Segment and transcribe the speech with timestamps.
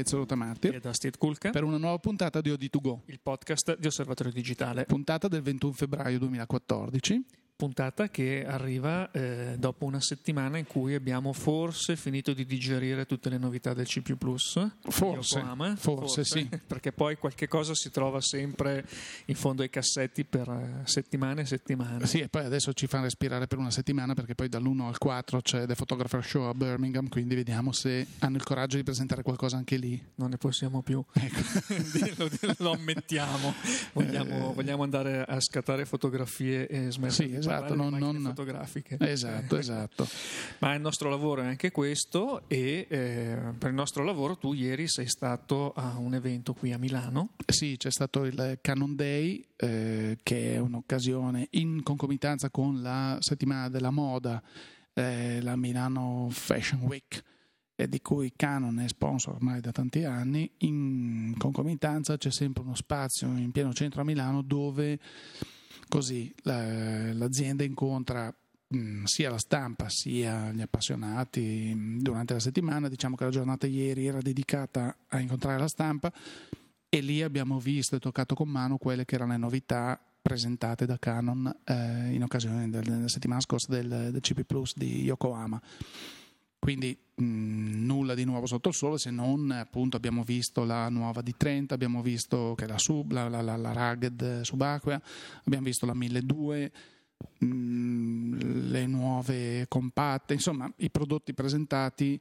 [0.00, 3.86] Ezio Rotamatti e da Steve Kulka per una nuova puntata di OD2Go, il podcast di
[3.86, 4.84] Osservatorio Digitale.
[4.84, 7.24] puntata del 21 febbraio 2014.
[7.60, 13.28] Puntata che arriva eh, dopo una settimana in cui abbiamo forse finito di digerire tutte
[13.28, 14.16] le novità del di
[14.88, 15.76] Forse, Yokohama.
[15.76, 16.48] forse sì.
[16.66, 18.88] Perché poi qualche cosa si trova sempre
[19.26, 22.06] in fondo ai cassetti per eh, settimane e settimane.
[22.06, 25.42] Sì, e poi adesso ci fanno respirare per una settimana perché poi dall'1 al 4
[25.42, 29.58] c'è The Photographer Show a Birmingham, quindi vediamo se hanno il coraggio di presentare qualcosa
[29.58, 30.02] anche lì.
[30.14, 31.04] Non ne possiamo più.
[31.12, 31.42] Ecco.
[32.16, 33.52] lo, lo ammettiamo.
[33.92, 34.54] Vogliamo, Eh.
[34.54, 38.96] vogliamo andare a scattare fotografie e smettere Sì, di esatto, di non- non- fotografiche.
[39.00, 40.06] Esatto, esatto.
[40.58, 44.88] Ma il nostro lavoro è anche questo e eh, per il nostro lavoro tu ieri
[44.88, 47.30] sei stato a un evento qui a Milano.
[47.46, 53.68] Sì, c'è stato il Canon Day, eh, che è un'occasione in concomitanza con la settimana
[53.68, 54.42] della moda,
[54.92, 57.22] eh, la Milano Fashion Week,
[57.76, 60.50] eh, di cui Canon è sponsor ormai da tanti anni.
[60.58, 64.98] In concomitanza c'è sempre uno spazio in pieno centro a Milano dove
[65.90, 68.34] così la- l'azienda incontra
[68.68, 72.88] mh, sia la stampa sia gli appassionati mh, durante la settimana.
[72.88, 76.10] Diciamo che la giornata ieri era dedicata a incontrare la stampa
[76.88, 80.98] e lì abbiamo visto e toccato con mano quelle che erano le novità presentate da
[80.98, 85.60] Canon eh, in occasione del- della settimana scorsa del, del CP Plus di Yokohama.
[86.58, 91.66] Quindi nulla di nuovo sotto il sole se non appunto abbiamo visto la nuova D30,
[91.68, 95.00] abbiamo visto che la, sub, la, la, la, Rugged subacquea,
[95.44, 96.78] abbiamo visto la 1200,
[97.38, 102.20] mh, le nuove compatte, insomma i prodotti presentati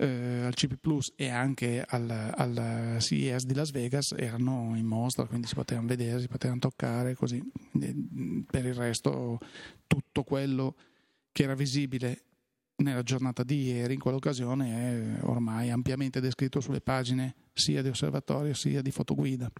[0.00, 5.26] eh, al CP Plus e anche al, al CES di Las Vegas erano in mostra,
[5.26, 7.42] quindi si potevano vedere, si potevano toccare, così.
[7.70, 9.38] Quindi, Per il resto
[9.86, 10.76] tutto quello
[11.32, 12.22] che era visibile
[12.78, 18.54] nella giornata di ieri, in quell'occasione, è ormai ampiamente descritto sulle pagine sia di osservatorio
[18.54, 19.50] sia di fotoguida.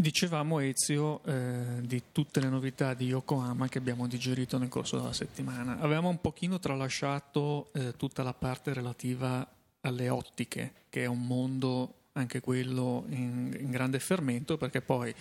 [0.00, 5.12] Dicevamo Ezio eh, di tutte le novità di Yokohama che abbiamo digerito nel corso della
[5.12, 5.80] settimana.
[5.80, 9.44] Avevamo un pochino tralasciato eh, tutta la parte relativa
[9.80, 15.14] alle ottiche, che è un mondo anche quello in, in grande fermento, perché poi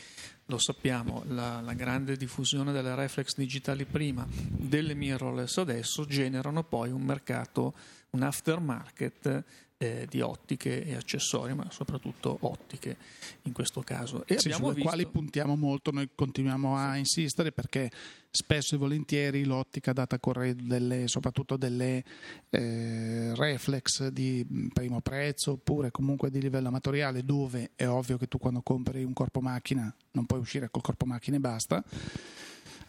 [0.46, 6.92] lo sappiamo, la, la grande diffusione delle reflex digitali prima, delle mirrorless adesso, generano poi
[6.92, 7.74] un mercato,
[8.12, 9.44] un aftermarket
[9.78, 12.98] eh, di ottiche e accessori, ma soprattutto ottiche
[13.44, 14.26] in questo caso.
[14.26, 14.82] E Sì, sulle visto...
[14.82, 17.92] quali puntiamo molto, noi continuiamo a insistere perché
[18.30, 22.04] spesso e volentieri l'ottica data corredo delle, soprattutto delle
[22.50, 28.38] eh, reflex di primo prezzo oppure comunque di livello amatoriale dove è ovvio che tu
[28.38, 31.84] quando compri un corpo macchina non puoi uscire col corpo macchina e basta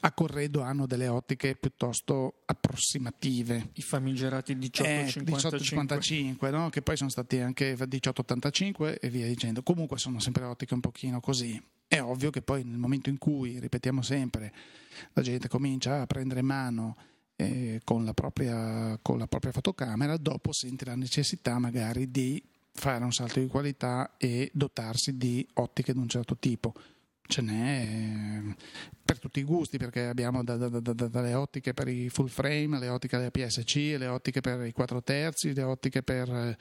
[0.01, 5.23] a corredo hanno delle ottiche piuttosto approssimative I famigerati eh, 1855.
[5.25, 6.71] 1855, no?
[6.71, 9.63] che poi sono stati anche 1885 e via dicendo.
[9.63, 11.61] Comunque sono sempre ottiche un pochino così.
[11.87, 14.53] È ovvio che poi nel momento in cui, ripetiamo sempre,
[15.15, 16.97] la gente comincia a prendere mano
[17.37, 22.43] eh, con, la propria, con la propria fotocamera, dopo sente la necessità magari di
[22.73, 26.75] fare un salto di qualità e dotarsi di ottiche di un certo tipo.
[27.31, 28.55] Ce n'è eh,
[29.05, 32.29] per tutti i gusti perché abbiamo da- da- da- da- dalle ottiche per i full
[32.29, 36.57] frame, le ottiche delle PSC, le ottiche per i 4 terzi, le ottiche per, eh,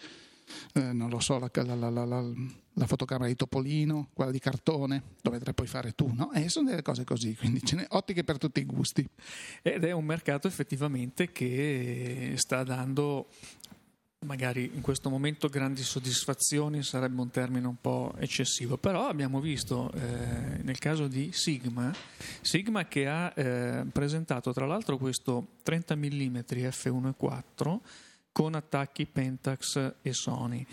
[0.73, 5.53] eh, non lo so, la, la- la- la- fotocamera di Topolino, quella di cartone, dovete
[5.53, 6.33] poi fare tu, no?
[6.33, 9.07] E sono delle cose così, quindi ce n'è ottiche per tutti i gusti.
[9.61, 13.29] Ed è un mercato effettivamente che sta dando
[14.25, 19.91] magari in questo momento grandi soddisfazioni sarebbe un termine un po' eccessivo, però abbiamo visto
[19.93, 21.93] eh, nel caso di Sigma,
[22.41, 27.79] Sigma che ha eh, presentato tra l'altro questo 30 mm f1.4
[28.37, 30.63] con attacchi Pentax e Sony.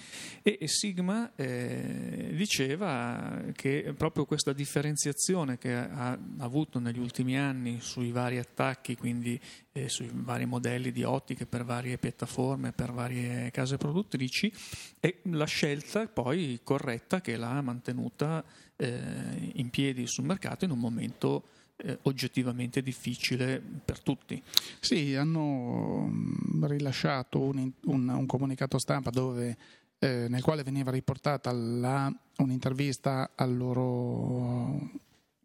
[0.42, 8.10] E Sigma eh, diceva che proprio questa differenziazione che ha avuto negli ultimi anni sui
[8.10, 9.40] vari attacchi, quindi
[9.72, 14.52] eh, sui vari modelli di ottiche per varie piattaforme, per varie case produttrici,
[15.00, 18.44] è la scelta poi corretta che l'ha mantenuta
[18.76, 21.44] eh, in piedi sul mercato in un momento
[21.84, 24.42] eh, oggettivamente difficile per tutti.
[24.80, 29.56] Sì, hanno mm, rilasciato un, un- un comunicato stampa dove,
[29.98, 34.90] eh, nel quale veniva riportata la- un'intervista al loro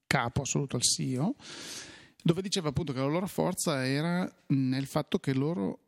[0.08, 1.36] capo assoluto, al CEO,
[2.24, 5.80] dove diceva appunto che la loro forza era nel fatto che loro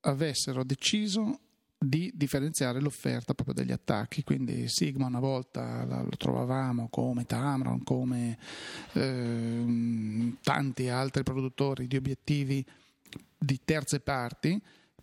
[0.00, 1.38] avessero deciso
[1.78, 4.22] di differenziare l'offerta proprio degli attacchi.
[4.22, 8.38] Quindi Sigma una volta lo trovavamo come Tamron, come
[8.92, 12.64] ehm, tanti altri produttori di obiettivi
[13.38, 14.60] di terze parti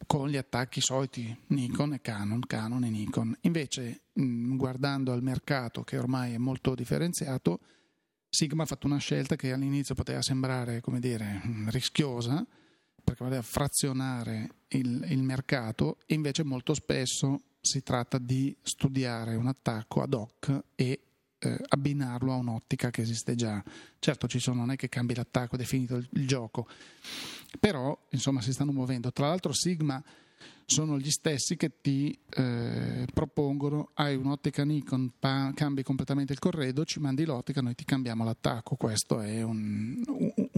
[0.08, 3.38] con gli attacchi soliti Nikon e Canon, Canon e Nikon.
[3.42, 7.60] Invece, mh, guardando al mercato che ormai è molto differenziato,
[8.28, 12.46] Sigma ha fatto una scelta che all'inizio poteva sembrare, come dire, rischiosa,
[13.04, 20.02] perché voleva frazionare il, il mercato, invece molto spesso si tratta di studiare un attacco
[20.02, 21.00] ad hoc e
[21.38, 23.64] eh, abbinarlo a un'ottica che esiste già.
[24.00, 26.68] Certo, ci sono, non è che cambi l'attacco, è definito il, il gioco,
[27.60, 29.12] però insomma si stanno muovendo.
[29.12, 30.04] Tra l'altro Sigma
[30.66, 36.86] sono gli stessi che ti eh, propongono hai un'ottica Nikon, pa- cambi completamente il corredo,
[36.86, 38.76] ci mandi l'ottica, noi ti cambiamo l'attacco.
[38.76, 40.02] Questo è un,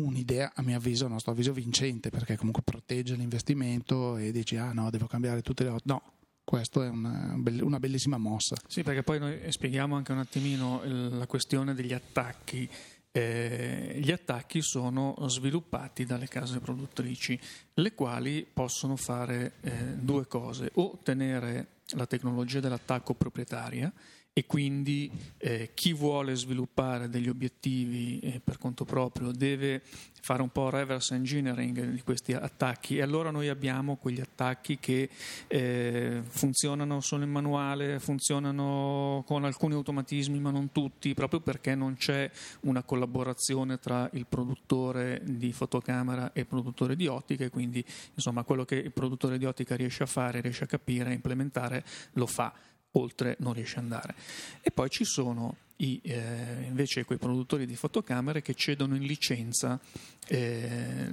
[0.03, 4.73] un'idea, a mio avviso, a nostro avviso, vincente perché comunque protegge l'investimento e dici ah
[4.73, 5.87] no, devo cambiare tutte le ottiche.
[5.91, 6.01] No,
[6.43, 8.55] questa è una, una, bellissima mossa.
[8.67, 12.69] Sì, perché poi noi spieghiamo anche un attimino la questione degli attacchi.
[13.15, 17.39] Eh, gli attacchi sono sviluppati dalle case produttrici,
[17.75, 23.91] le quali possono fare eh, due cose, o tenere la tecnologia dell'attacco proprietaria
[24.33, 29.83] e quindi eh, chi vuole sviluppare degli obiettivi eh, per conto proprio deve
[30.23, 32.97] fare un po' reverse engineering di questi attacchi.
[32.97, 35.09] E allora noi abbiamo quegli attacchi che
[35.47, 41.95] eh, funzionano solo in manuale, funzionano con alcuni automatismi ma non tutti, proprio perché non
[41.95, 42.31] c'è
[42.61, 47.85] una collaborazione tra il produttore di fotocamera e il produttore di ottica e quindi
[48.15, 51.83] insomma quello che il produttore di ottica riesce a fare, riesce a capire, a implementare,
[52.13, 52.51] lo fa
[52.93, 54.15] oltre non riesce ad andare.
[54.61, 59.79] E poi ci sono i, eh, invece quei produttori di fotocamere che cedono in licenza
[60.27, 61.09] eh,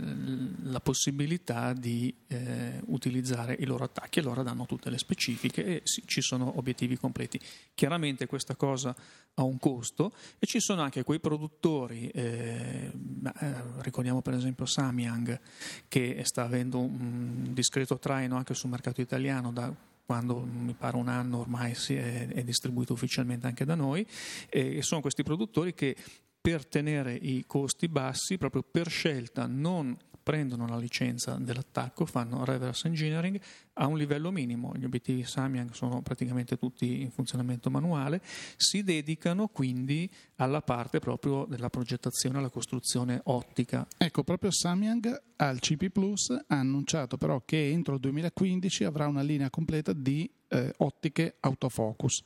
[0.64, 5.80] la possibilità di eh, utilizzare i loro attacchi e allora danno tutte le specifiche e
[5.84, 7.40] sì, ci sono obiettivi completi.
[7.74, 8.94] Chiaramente questa cosa
[9.34, 12.92] ha un costo e ci sono anche quei produttori, eh,
[13.40, 15.40] eh, ricordiamo per esempio Samyang
[15.88, 19.74] che sta avendo un discreto traino anche sul mercato italiano da
[20.10, 24.04] quando mi pare un anno ormai è, è distribuito ufficialmente anche da noi,
[24.48, 25.94] e sono questi produttori che
[26.40, 29.96] per tenere i costi bassi, proprio per scelta, non
[30.30, 33.40] prendono la licenza dell'attacco, fanno reverse engineering
[33.72, 38.22] a un livello minimo, gli obiettivi Samyang sono praticamente tutti in funzionamento manuale,
[38.56, 43.84] si dedicano quindi alla parte proprio della progettazione, alla costruzione ottica.
[43.98, 49.22] Ecco, proprio Samyang al CP Plus ha annunciato però che entro il 2015 avrà una
[49.22, 52.22] linea completa di eh, ottiche autofocus.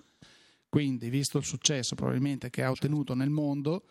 [0.69, 3.85] Quindi, visto il successo probabilmente che ha ottenuto nel mondo,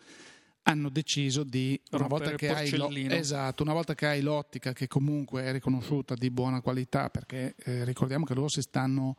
[0.64, 5.52] hanno deciso di una volta, lo, esatto, una volta, che hai l'ottica che comunque è
[5.52, 9.16] riconosciuta di buona qualità perché eh, ricordiamo che loro si stanno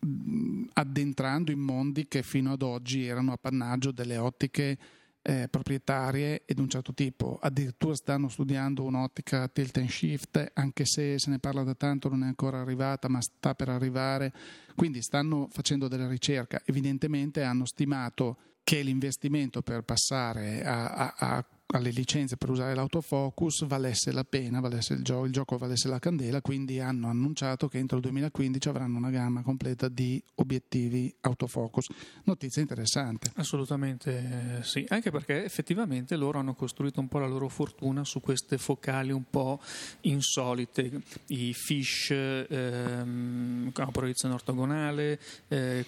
[0.00, 4.78] mh, addentrando in mondi che fino ad oggi erano appannaggio delle ottiche
[5.22, 7.38] eh, proprietarie ed un certo tipo.
[7.40, 12.22] Addirittura stanno studiando un'ottica tilt and shift anche se se ne parla da tanto non
[12.22, 14.32] è ancora arrivata ma sta per arrivare.
[14.74, 16.60] Quindi stanno facendo della ricerca.
[16.66, 18.36] Evidentemente hanno stimato
[18.70, 24.60] che l'investimento per passare a, a, a, alle licenze per usare l'autofocus valesse la pena,
[24.60, 28.68] valesse il, gioco, il gioco valesse la candela, quindi hanno annunciato che entro il 2015
[28.68, 31.88] avranno una gamma completa di obiettivi autofocus.
[32.26, 33.32] Notizia interessante.
[33.34, 38.20] Assolutamente eh, sì, anche perché effettivamente loro hanno costruito un po' la loro fortuna su
[38.20, 39.60] queste focali un po'
[40.02, 45.18] insolite, i fish ehm, a proiezione ortogonale,
[45.48, 45.84] eh,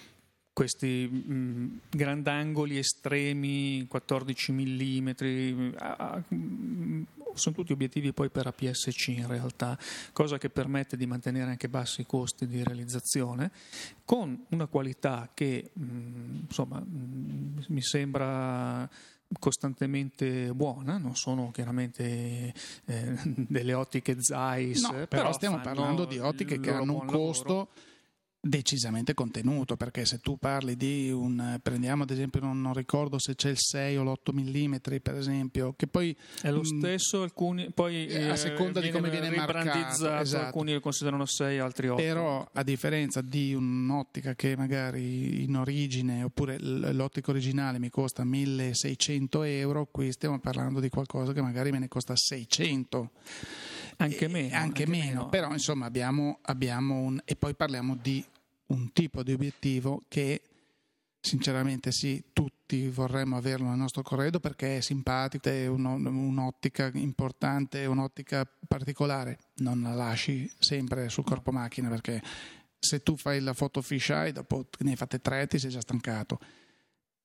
[0.53, 5.09] questi mh, mm, grandangoli estremi 14 mm
[7.33, 9.75] sono tutti obiettivi poi per APS-C in realtà
[10.11, 13.51] cosa che permette di mantenere anche bassi i costi di realizzazione
[14.05, 18.87] con una qualità che mh, mm, insomma mh, mm, mi sembra
[19.39, 22.53] costantemente buona, non sono chiaramente
[22.85, 27.47] eh, delle ottiche Zeiss, no, però, però stiamo parlando di ottiche che hanno un costo
[27.47, 27.91] lavoro
[28.45, 33.35] decisamente contenuto perché se tu parli di un prendiamo ad esempio non, non ricordo se
[33.35, 37.21] c'è il 6 o l'8 mm per esempio che poi è lo mm, stesso mh,
[37.21, 40.45] alcuni poi eh, a seconda di come viene marcato esatto.
[40.45, 46.23] alcuni lo considerano 6 altri 8 però a differenza di un'ottica che magari in origine
[46.23, 51.79] oppure l'ottica originale mi costa 1600 euro qui stiamo parlando di qualcosa che magari me
[51.79, 53.09] ne costa 600
[53.97, 55.05] anche meno, anche, anche meno.
[55.05, 55.29] meno.
[55.29, 58.23] però insomma abbiamo, abbiamo un e poi parliamo di
[58.67, 60.41] un tipo di obiettivo che
[61.19, 68.45] sinceramente sì, tutti vorremmo averlo nel nostro corredo perché è simpatico, è un'ottica importante, un'ottica
[68.67, 72.21] particolare, non la lasci sempre sul corpo macchina perché
[72.77, 76.39] se tu fai la foto fisheye dopo ne hai fatte tre ti sei già stancato.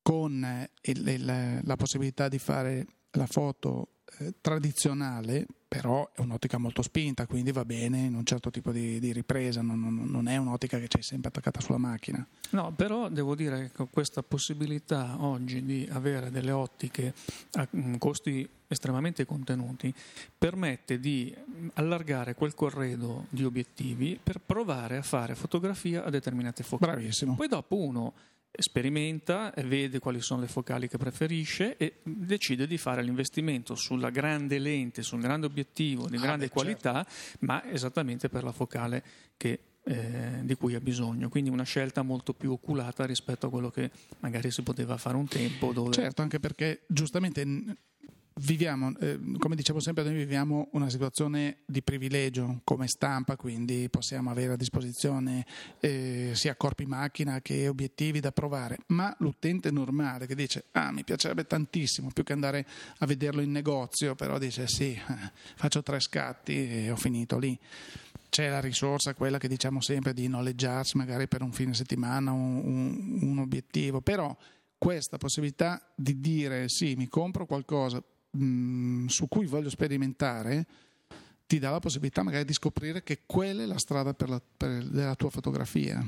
[0.00, 6.80] Con il, il, la possibilità di fare la foto eh, tradizionale però è un'ottica molto
[6.80, 10.38] spinta, quindi va bene in un certo tipo di, di ripresa, non, non, non, è
[10.38, 12.26] un'ottica che c'è sempre attaccata sulla macchina.
[12.50, 17.12] No, però devo dire che questa possibilità oggi di avere delle ottiche
[17.52, 19.92] a mm, costi estremamente contenuti
[20.36, 21.34] permette di
[21.74, 26.92] allargare quel corredo di obiettivi per provare a fare fotografia a determinate focali.
[26.92, 27.34] Bravissimo.
[27.34, 28.14] Poi dopo uno
[28.50, 34.58] sperimenta, vede quali sono le focali che preferisce e decide di fare l'investimento sulla grande
[34.58, 37.38] lente, sul grande obiettivo di ah, grande beh, qualità, certo.
[37.40, 39.02] ma esattamente per la focale
[39.36, 41.28] che, eh, di cui ha bisogno.
[41.28, 43.90] Quindi una scelta molto più oculata rispetto a quello che
[44.20, 45.72] magari si poteva fare un tempo.
[45.72, 45.92] Dove...
[45.92, 47.44] Certo, anche perché giustamente
[48.40, 54.30] viviamo, eh, come dicevo sempre, noi viviamo una situazione di privilegio come stampa, quindi possiamo
[54.30, 55.46] avere a disposizione
[55.80, 61.04] eh, sia corpi macchina che obiettivi da provare, ma l'utente normale che dice ah mi
[61.04, 62.66] piacerebbe tantissimo più che andare
[62.98, 64.98] a vederlo in negozio, però dice sì,
[65.56, 67.58] faccio tre scatti e ho finito lì.
[68.30, 72.60] C'è la risorsa, quella che diciamo sempre di noleggiarsi magari per un fine settimana, un,
[72.62, 74.36] un, un obiettivo, però
[74.76, 80.66] questa possibilità di dire sì, mi compro qualcosa, mh, mm, su cui voglio sperimentare
[81.48, 84.86] ti dà la possibilità magari di scoprire che quella è la strada per la, per
[84.92, 86.04] la tua fotografia.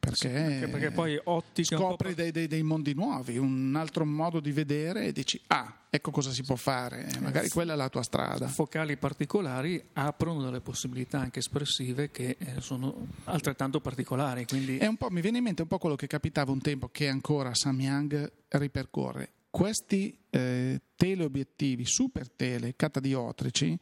[0.00, 4.40] Perché, sì, perché, perché, poi ottica scopri dei, dei, dei, mondi nuovi, un altro modo
[4.40, 7.90] di vedere e dici ah, ecco cosa si può fare, magari eh, quella è la
[7.90, 8.48] tua strada.
[8.48, 14.46] Focali particolari aprono delle possibilità anche espressive che eh, sono altrettanto particolari.
[14.46, 14.78] Quindi...
[15.10, 19.32] mi viene in mente un po' quello che capitava un tempo che ancora Samyang ripercorre
[19.50, 23.78] questi eh, teleobiettivi super tele catadiotrici,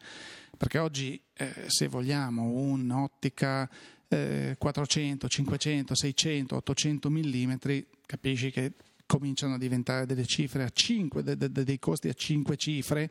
[0.56, 3.68] perché oggi eh, se vogliamo un'ottica
[4.08, 7.52] eh, 400, 500, 600, 800 mm,
[8.06, 8.72] capisci che
[9.08, 13.10] cominciano a diventare delle cifre a 5, de, de, dei costi a 5 cifre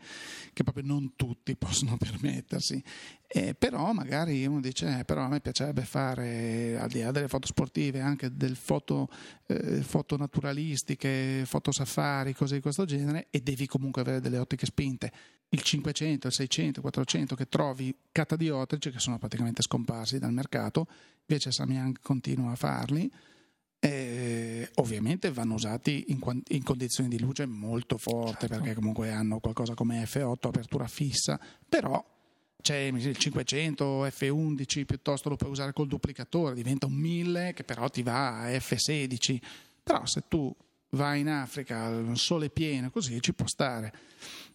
[0.54, 2.82] che proprio non tutti possono permettersi.
[3.27, 7.27] Eh, però magari uno dice, eh, però a me piacerebbe fare, al di là delle
[7.27, 9.10] foto sportive, anche delle foto,
[9.48, 14.68] eh, foto naturalistiche, foto safari, cose di questo genere, e devi comunque avere delle ottiche
[14.68, 15.12] spinte.
[15.50, 20.88] Il 500, il 600, il 400 che trovi catadiotrici, che sono praticamente scomparsi dal mercato,
[21.25, 23.12] invece Samyang continua a farli,
[23.79, 26.19] eh, ovviamente vanno usati in,
[26.50, 28.57] in, condizioni di luce molto forte certo.
[28.57, 32.03] perché comunque hanno qualcosa come F8 apertura fissa, però
[32.60, 37.88] c'è il 500 F11 piuttosto lo puoi usare col duplicatore, diventa un 1000 che però
[37.88, 39.39] ti va a F16,
[39.84, 40.53] però se tu
[40.91, 43.93] vai in Africa al sole pieno così ci può stare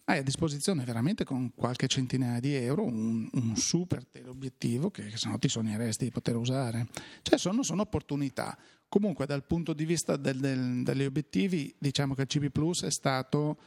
[0.05, 5.17] hai a disposizione veramente con qualche centinaia di euro un, un super teleobiettivo che, che
[5.17, 6.87] se no ti sogneresti di poter usare.
[7.21, 8.57] Cioè sono, sono opportunità.
[8.93, 12.91] Comunque dal punto di vista del, del, degli obiettivi diciamo che il CB Plus è
[12.91, 13.57] stato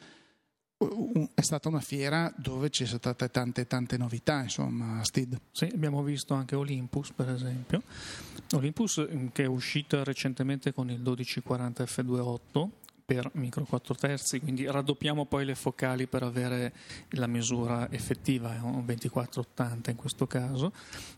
[1.35, 5.41] è stata una fiera dove ci sono state tante tante novità insomma Steve.
[5.51, 7.83] Sì, abbiamo visto anche Olympus per esempio
[8.53, 12.69] Olympus che è uscita recentemente con il 1240 F28
[13.07, 16.75] per micro 4 terzi, quindi raddoppiamo poi le focali per avere
[17.11, 20.73] la misura effettiva, è un 2480 in questo caso.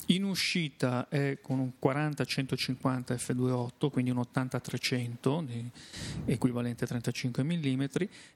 [0.09, 5.71] In uscita è con un 40-150 f2.8, quindi un 80-300,
[6.27, 7.85] equivalente a 35 mm,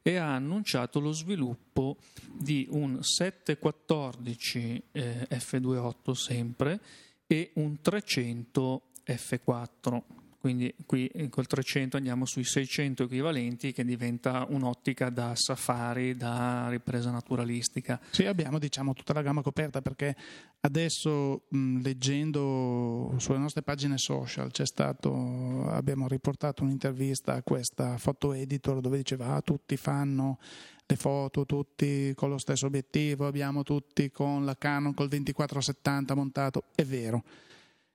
[0.00, 1.98] e ha annunciato lo sviluppo
[2.32, 6.80] di un 714 eh, f2.8 sempre
[7.26, 15.08] e un 300 f4 quindi qui col 300 andiamo sui 600 equivalenti che diventa un'ottica
[15.08, 18.00] da safari, da ripresa naturalistica.
[18.10, 20.16] Sì, abbiamo diciamo tutta la gamma coperta perché
[20.62, 28.32] adesso mh, leggendo sulle nostre pagine social c'è stato, abbiamo riportato un'intervista a questa foto
[28.32, 30.40] editor dove diceva ah, tutti fanno
[30.84, 36.64] le foto tutti con lo stesso obiettivo, abbiamo tutti con la Canon col 2470 montato,
[36.74, 37.22] è vero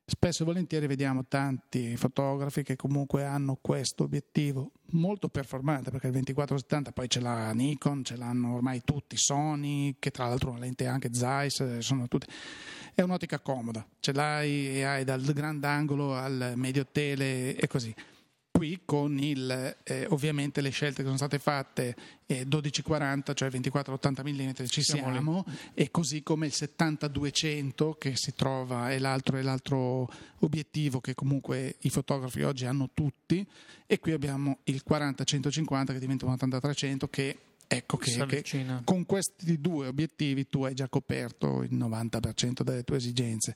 [0.10, 6.14] Spesso e volentieri vediamo tanti fotografi che comunque hanno questo obiettivo molto performante perché il
[6.14, 10.88] 2470 poi ce l'ha Nikon, ce l'hanno ormai tutti, Sony, che tra l'altro una lente
[10.88, 12.26] anche Zeiss, sono tutti.
[12.94, 17.94] È un'ottica comoda, ce l'hai e hai dal grandangolo al medio tele e così
[18.58, 21.96] qui con il, eh, ovviamente le scelte che sono state fatte
[22.26, 25.46] eh, 1240, cioè 24-80 mm ci siamo, siamo
[25.76, 30.10] e così come il 70-200 che si trova è l'altro, è l'altro
[30.40, 33.46] obiettivo che comunque i fotografi oggi hanno tutti
[33.86, 37.38] e qui abbiamo il 40-150 che diventa un 80-300 che
[37.70, 42.96] Ecco che, che, con questi due obiettivi tu hai già coperto il 90% delle tue
[42.96, 43.56] esigenze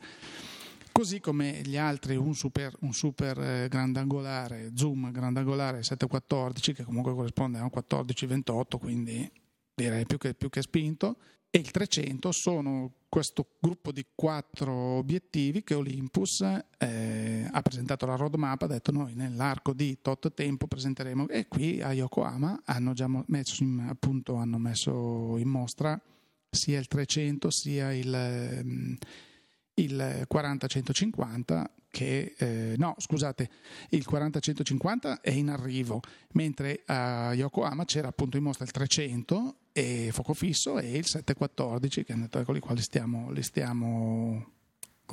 [0.91, 7.13] così come gli altri un super, un super eh, grandangolare zoom grandangolare 714 che comunque
[7.13, 9.31] corrisponde a un 1428 quindi
[9.73, 11.17] direi più che, più che spinto,
[11.49, 16.41] e il 300 sono questo gruppo di quattro obiettivi che Olympus
[16.77, 21.81] eh, ha presentato la roadmap, ha detto noi nell'arco di tot tempo presenteremo e qui
[21.81, 26.01] a Yokohama hanno già messo in, appunto, hanno messo in mostra
[26.49, 28.97] sia il 300 sia il, ehm,
[29.81, 33.49] il 40-150 che eh, no scusate
[33.89, 35.99] il 40-150 è in arrivo
[36.31, 42.03] mentre a Yokohama c'era appunto in mostra il 300 e fuoco fisso e il 714
[42.03, 44.59] che con i quali stiamo, li stiamo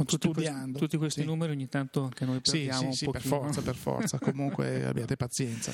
[0.05, 0.61] tutti studiando.
[0.61, 1.27] Questi, tutti questi sì.
[1.27, 3.41] numeri ogni tanto anche noi perdiamo sì, sì, un sì, per pochino.
[3.41, 5.73] forza, per forza, comunque abbiate pazienza.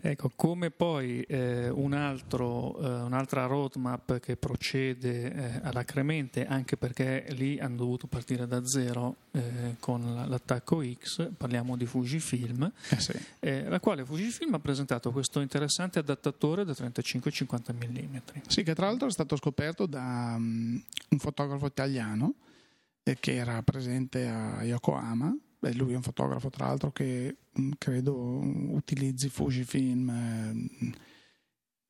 [0.00, 7.26] Ecco, come poi eh, un altro, eh, un'altra roadmap che procede eh, alacremente, anche perché
[7.30, 13.12] lì hanno dovuto partire da zero eh, con l'attacco X, parliamo di Fujifilm, Eh sì.
[13.40, 18.16] eh, la quale Fujifilm ha presentato questo interessante adattatore da 35-50 mm.
[18.46, 20.80] Sì, che tra l'altro è stato scoperto da um,
[21.10, 22.34] un fotografo italiano
[23.14, 25.36] che era presente a Yokohama.
[25.58, 30.92] Beh, lui è un fotografo, tra l'altro, che mh, credo utilizzi Fujifilm, eh,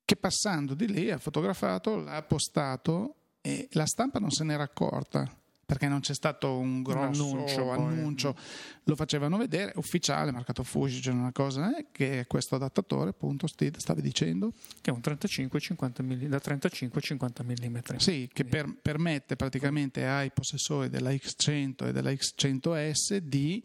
[0.05, 5.29] che passando di lì ha fotografato, l'ha postato e la stampa non se n'era accorta
[5.67, 8.37] perché non c'è stato un grosso annuncio, annuncio,
[8.85, 13.49] lo facevano vedere, ufficiale, marcato Fuji, c'è una cosa, eh, che è questo adattatore, appunto,
[13.49, 14.53] Steve, stavi dicendo?
[14.81, 17.97] Che è un 35-50 mm, da 35-50 mm.
[17.97, 23.63] Sì, che per, permette praticamente ai possessori della X100 e della X100S di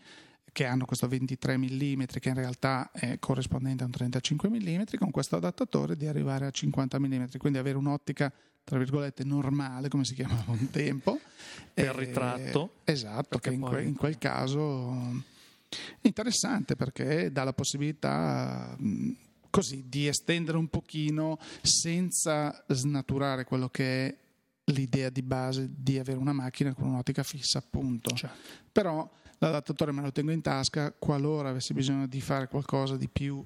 [0.51, 5.11] che hanno questo 23 mm che in realtà è corrispondente a un 35 mm con
[5.11, 8.31] questo adattatore di arrivare a 50 mm quindi avere un'ottica
[8.63, 11.19] tra virgolette normale come si chiamava un tempo
[11.73, 12.75] Per ritratto.
[12.83, 14.91] esatto che in, poi- in quel caso
[16.01, 19.11] è interessante perché dà la possibilità mh,
[19.49, 24.15] così di estendere un pochino senza snaturare quello che è
[24.65, 28.29] l'idea di base di avere una macchina con un'ottica fissa appunto Cioè,
[28.71, 29.09] però
[29.41, 33.43] l'adattatore me lo tengo in tasca qualora avessi bisogno di fare qualcosa di più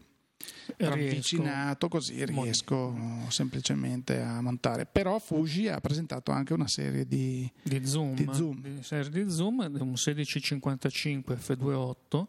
[0.78, 2.94] ravvicinato così riesco
[3.30, 8.62] semplicemente a montare però Fuji ha presentato anche una serie di di zoom, Di zoom.
[8.62, 12.26] di serie di zoom, un 1655 f2.8,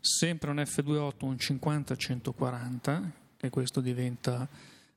[0.00, 4.48] sempre un f2.8 un 50-140, e questo diventa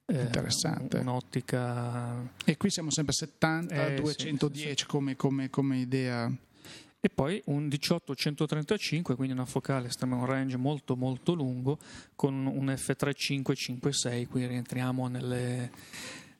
[0.06, 0.98] eh, Interessante.
[0.98, 6.32] un- un'ottica e qui siamo sempre 70 Eh, sì, 210 sì, Come, come- come idea
[7.04, 11.80] e poi un 18-135, quindi una focale estrema, un range molto molto lungo
[12.16, 15.72] con un f3.5-5.6, qui rientriamo nelle,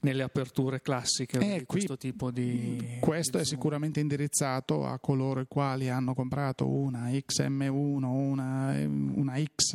[0.02, 3.58] nelle aperture classiche Eh, di questo tipo di Questo di è zoom.
[3.58, 9.74] sicuramente indirizzato a coloro i quali hanno comprato una XM1, una, una X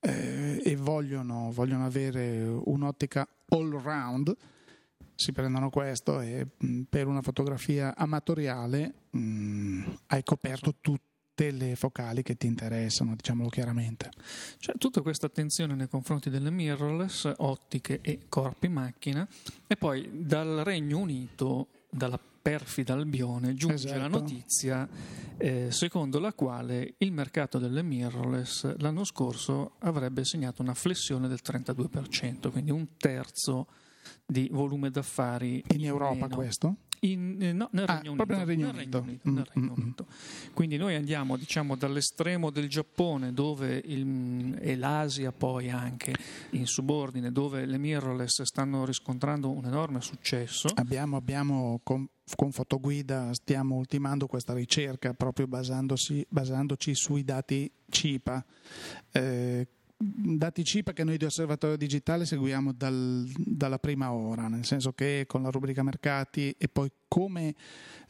[0.00, 4.36] eh, e vogliono, vogliono avere un'ottica all round.
[5.14, 12.22] Si prendono questo e mh, per una fotografia amatoriale mh, hai coperto tutte le focali
[12.22, 14.10] che ti interessano, diciamolo chiaramente.
[14.58, 19.26] Cioè, tutta questa attenzione nei confronti delle mirrorless, ottiche e corpi macchina,
[19.66, 24.00] e poi dal Regno Unito, dalla perfida Albione, giunge Esatto.
[24.00, 24.88] la notizia
[25.38, 31.40] eh, secondo la quale il mercato delle mirrorless l'anno scorso avrebbe segnato una flessione del
[31.42, 33.66] 32%, quindi un terzo
[34.26, 36.34] di volume d'affari In Europa meno.
[36.34, 36.76] questo?
[37.00, 38.98] In- eh, no, nel Ah, Regno Unito, nel Regno nel Unito.
[39.00, 39.82] Regno Unito, nel Mm, Regno mm, mm.
[39.82, 40.06] Unito.
[40.54, 46.14] Quindi noi andiamo diciamo, dall'estremo del Giappone dove il- e l'Asia poi anche
[46.50, 50.68] in subordine dove le mirrorless stanno riscontrando un enorme successo.
[50.76, 58.42] Abbiamo, abbiamo con, con Fotoguida stiamo ultimando questa ricerca proprio basandosi, basandoci sui dati CIPA.
[59.12, 59.68] Eh,
[60.36, 65.24] dati CIPA che noi di Osservatorio Digitale seguiamo dal- dalla prima ora, nel senso che
[65.26, 67.54] con la rubrica mercati e poi come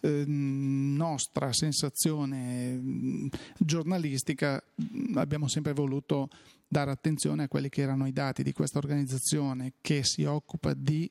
[0.01, 3.29] ehm, nostra sensazione mh,
[3.59, 6.29] giornalistica mh, abbiamo sempre voluto
[6.67, 11.11] dare attenzione a quelli che erano i dati di questa organizzazione che si occupa di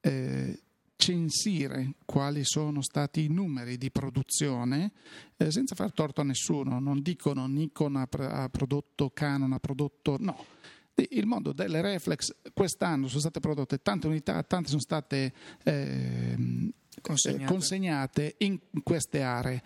[0.00, 0.63] eh,
[1.04, 4.92] censire quali sono stati i numeri di produzione
[5.36, 6.80] eh, senza far torto a nessuno.
[6.80, 10.46] Non dicono Nikon ha, ha prodotto, Canon ha prodotto, no.
[10.94, 15.32] Il mondo delle reflex quest'anno sono state prodotte tante unità, tante sono state
[15.64, 17.42] ehm, Consegnate.
[17.42, 19.62] eh, consegnate in queste aree.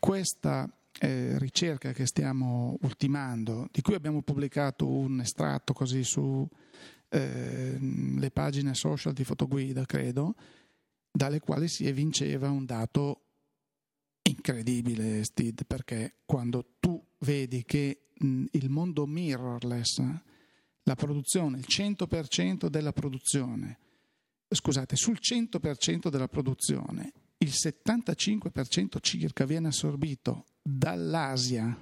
[0.00, 0.68] Questa
[0.98, 6.48] eh, ricerca che stiamo ultimando, di cui abbiamo pubblicato un estratto così su
[7.10, 10.34] eh, le pagine social di Fotoguida, credo,
[11.12, 13.20] dalle quali si evinceva un dato
[14.22, 20.02] incredibile, Steve, perché quando tu vedi che mh, il mondo mirrorless,
[20.84, 23.78] la produzione, il 100% della produzione
[24.54, 31.76] scusate, sul 100% della produzione, il 75% circa viene assorbito dall'Asia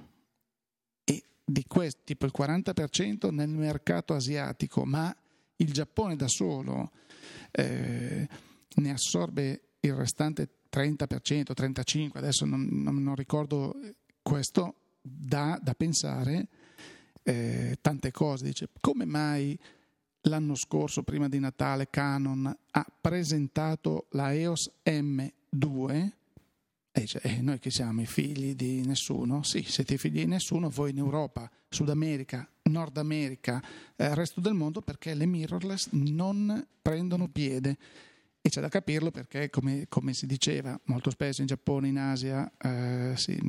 [1.03, 5.15] e di questo tipo il 40% nel mercato asiatico, ma
[5.57, 6.91] il Giappone da solo
[7.51, 8.27] eh,
[8.75, 13.75] ne assorbe il restante 30%, 35%, adesso non, non, non ricordo
[14.21, 16.47] questo, dà da pensare
[17.23, 18.45] eh, tante cose.
[18.45, 19.57] Dice, come mai
[20.21, 26.11] l'anno scorso, prima di Natale, Canon ha presentato la EOS M2?
[26.93, 29.43] E dice, eh, noi che siamo i figli di nessuno?
[29.43, 33.63] Sì, siete i figli di nessuno, voi in Europa, Sud America, Nord America,
[33.95, 37.77] eh, resto del mondo, perché le mirrorless non prendono piede.
[38.43, 42.51] E c'è da capirlo perché, come, come, si diceva molto spesso in Giappone, in Asia,
[42.57, 43.39] eh, sì,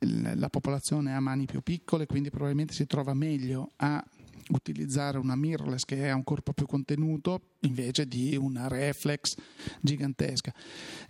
[0.00, 4.04] la popolazione ha mani più piccole, quindi probabilmente si trova meglio a
[4.48, 9.36] utilizzare una mirrorless che ha un corpo più contenuto invece di una reflex
[9.80, 10.52] gigantesca.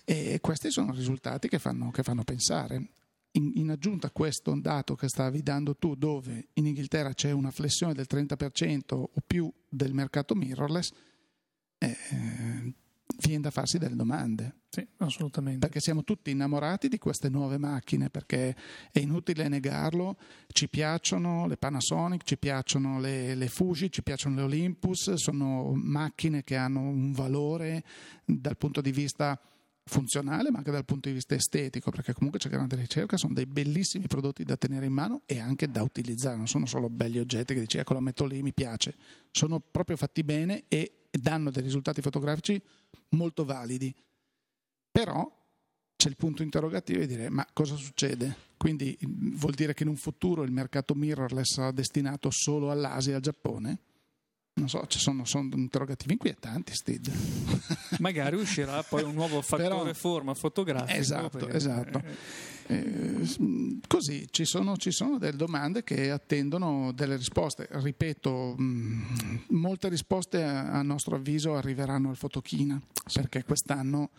[0.05, 2.91] E questi sono risultati che fanno, che fanno pensare.
[3.35, 7.51] In, in, aggiunta a questo dato che stavi dando tu, dove in Inghilterra c'è una
[7.51, 10.91] flessione del 30% o più del mercato mirrorless,
[11.79, 12.75] eh,
[13.19, 14.57] viene da farsi delle domande.
[14.69, 15.59] Sì, assolutamente.
[15.59, 18.57] Perché siamo tutti innamorati di queste nuove macchine, perché
[18.91, 20.17] è inutile negarlo,
[20.49, 26.43] ci piacciono le Panasonic, ci piacciono le, le Fuji, ci piacciono le Olympus, sono macchine
[26.43, 27.85] che hanno un valore
[28.25, 29.39] dal punto di vista
[29.85, 33.47] funzionale ma anche dal punto di vista estetico perché comunque c'è grande ricerca sono dei
[33.47, 37.53] bellissimi prodotti da tenere in mano e anche da utilizzare non sono solo belli oggetti
[37.55, 38.95] che dici ecco lo metto lì mi piace
[39.33, 42.63] sono proprio fatti bene e danno dei risultati fotografici
[43.11, 43.95] molto validi
[44.91, 45.31] però
[45.97, 48.51] c'è il punto interrogativo di dire ma cosa succede?
[48.57, 53.15] Quindi vuol dire che in un futuro il mercato mirrorless sarà destinato solo all'Asia e
[53.17, 53.79] al Giappone?
[54.55, 57.11] non so, ci sono, sono interrogativi inquietanti, Steve.
[57.99, 60.99] Magari uscirà poi un nuovo fattore Però, forma fotografico.
[60.99, 61.57] Esatto, perché...
[61.57, 62.03] esatto.
[62.73, 67.69] Eh, così ci sono, ci sono, delle domande che attendono delle risposte.
[67.71, 72.81] Ripeto, mh, mm, molte risposte a, a, nostro avviso arriveranno al Fotochina,
[73.13, 74.11] perché quest'anno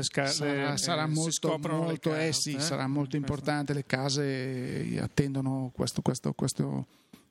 [0.00, 2.60] Sca- sarà, le, sarà, molto, molto, carte, eh sì, eh?
[2.60, 3.74] sarà molto importante.
[3.74, 6.86] Le case attendono questo, questo, questo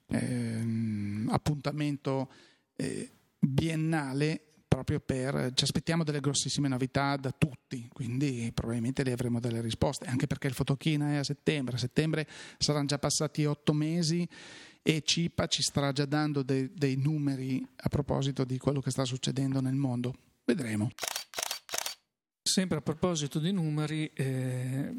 [0.08, 0.64] eh,
[1.30, 2.30] appuntamento
[2.76, 4.51] eh, biennale
[4.84, 10.06] proprio per ci aspettiamo delle grossissime novità da tutti, quindi probabilmente le avremo delle risposte,
[10.06, 14.28] anche perché il fotochina è a settembre, a settembre saranno già passati otto mesi
[14.82, 19.06] e CIPA ci starà già dando dei, dei numeri a proposito di quello che sta
[19.06, 20.16] succedendo nel mondo.
[20.44, 20.90] Vedremo.
[22.42, 24.94] Sempre a proposito di numeri, eh,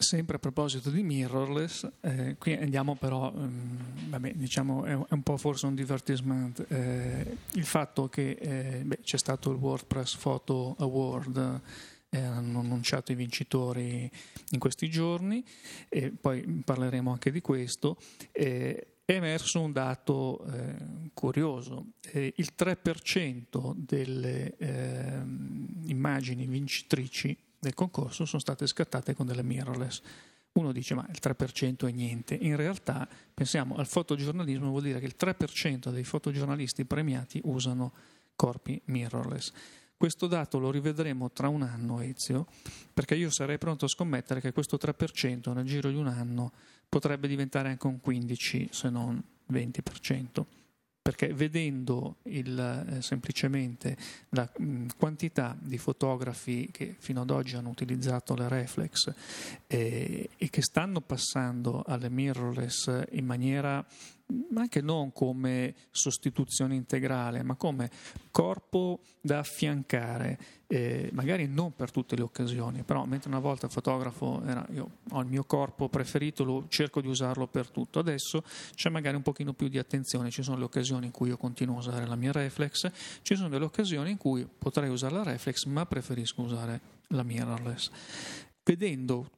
[0.00, 5.36] Sempre a proposito di mirrorless, eh, qui andiamo però, um, vabbè, diciamo è un po'
[5.36, 11.60] forse un divertisement, eh, il fatto che eh, beh, c'è stato il WordPress Photo Award,
[12.10, 14.08] eh, hanno annunciato i vincitori
[14.50, 15.44] in questi giorni
[15.88, 17.96] e poi parleremo anche di questo.
[18.30, 28.40] è emerso un dato eh, curioso, il 3% delle ehm, immagini vincitrici del concorso sono
[28.40, 30.00] state scattate con delle mirrorless.
[30.52, 35.06] Uno dice ma il 3% è niente, in realtà pensiamo al fotogiornalismo, vuol dire che
[35.06, 37.92] il 3% dei fotogiornalisti premiati usano
[38.34, 39.52] corpi mirrorless.
[39.96, 42.46] Questo dato lo rivedremo tra un anno, Ezio,
[42.94, 46.52] perché io sarei pronto a scommettere che questo 3% nel giro di un anno
[46.88, 50.44] potrebbe diventare anche un 15 se non 20%
[51.08, 53.96] perché vedendo il, eh, semplicemente
[54.30, 59.10] la mh, quantità di fotografi che fino ad oggi hanno utilizzato le reflex
[59.68, 63.82] eh, e che stanno passando alle mirrorless in maniera
[64.54, 67.90] anche non come sostituzione integrale, ma come
[68.30, 74.42] corpo da affiancare, eh, magari non per tutte le occasioni, però mentre una volta fotografo
[74.44, 78.42] era io ho il mio corpo preferito, lo, cerco di usarlo per tutto, adesso
[78.74, 81.76] c'è magari un pochino più di attenzione, ci sono le occasioni in cui io continuo
[81.76, 82.90] a usare la mia reflex,
[83.22, 87.90] ci sono delle occasioni in cui potrei usare la reflex, ma preferisco usare la mirrorless.
[88.62, 89.30] Vedendo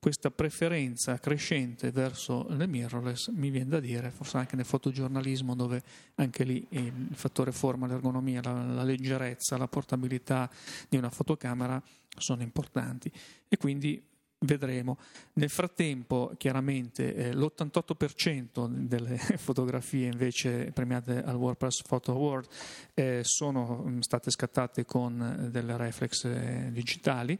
[0.00, 5.82] questa preferenza crescente verso le mirrorless mi viene da dire, forse anche nel fotogiornalismo dove
[6.16, 10.50] anche lì il fattore forma, l'ergonomia, la, la leggerezza, la portabilità
[10.88, 11.82] di una fotocamera
[12.16, 13.10] sono importanti
[13.48, 14.02] e quindi
[14.40, 14.98] vedremo.
[15.34, 22.46] Nel frattempo, chiaramente, eh, l'88% delle fotografie invece premiate al WordPress Photo Award
[22.94, 27.38] eh, sono mm, state scattate con delle reflex eh, digitali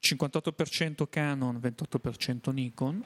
[0.00, 3.04] 58% Canon, 28% Nikon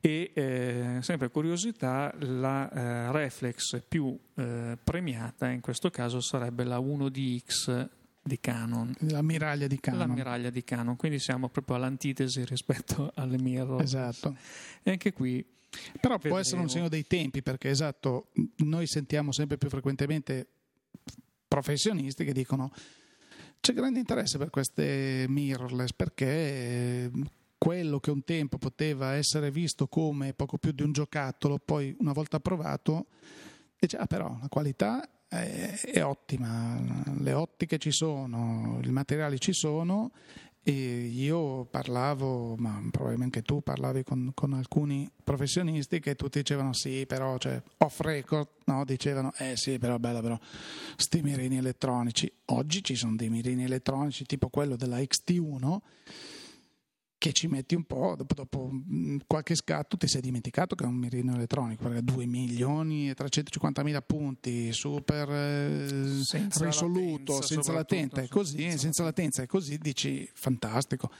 [0.00, 6.78] e eh, sempre curiosità la eh, reflex più eh, premiata in questo caso sarebbe la
[6.78, 7.88] 1DX
[8.22, 8.94] di Canon.
[9.00, 10.00] L'ammiraglia di Canon.
[10.00, 13.80] L'ammiraglia di Canon, quindi siamo proprio all'antitesi rispetto alle mirror.
[13.80, 14.36] Esatto.
[14.82, 15.44] E anche qui
[16.00, 20.46] però può essere un segno dei tempi perché esatto, noi sentiamo sempre più frequentemente
[21.48, 22.70] professionisti che dicono
[23.62, 27.10] c'è grande interesse per queste mirrorless perché eh,
[27.56, 32.10] quello che un tempo poteva essere visto come poco più di un giocattolo, poi una
[32.10, 33.06] volta provato,
[33.78, 39.52] dice, ah però la qualità è, è ottima, le ottiche ci sono, i materiali ci
[39.52, 40.10] sono
[40.64, 46.72] e io parlavo, ma probabilmente anche tu parlavi con, con, alcuni professionisti che tutti dicevano
[46.72, 48.84] sì, però cioè, off record, no?
[48.84, 50.38] dicevano eh sì, però bella però,
[50.96, 52.32] sti mirini elettronici.
[52.46, 55.78] Oggi ci sono dei mirini elettronici tipo quello della XT1
[57.22, 60.88] che ci metti un po', dopo, dopo, mm, qualche scatto ti sei dimenticato che è
[60.88, 65.86] un mirino elettronico, perché 2 milioni e 350 mila punti, super eh,
[66.58, 71.12] risoluto, latenza, senza latenza, è così, senza, senza latenza è così, dici fantastico.